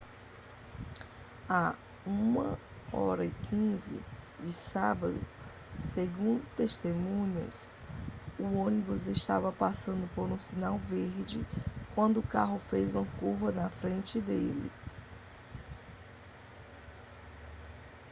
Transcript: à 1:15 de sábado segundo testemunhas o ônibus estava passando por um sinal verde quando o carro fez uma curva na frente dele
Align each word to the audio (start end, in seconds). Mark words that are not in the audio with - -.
à 1.47 1.75
1:15 2.07 4.01
de 4.39 4.51
sábado 4.51 5.21
segundo 5.77 6.43
testemunhas 6.55 7.71
o 8.39 8.55
ônibus 8.65 9.05
estava 9.05 9.51
passando 9.51 10.09
por 10.15 10.23
um 10.23 10.39
sinal 10.39 10.79
verde 10.79 11.45
quando 11.93 12.19
o 12.19 12.23
carro 12.27 12.57
fez 12.57 12.95
uma 12.95 13.05
curva 13.19 13.51
na 13.51 13.69
frente 13.69 14.19
dele 14.19 14.71